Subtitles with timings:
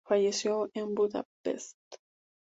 [0.07, 1.75] Falleció en Budapest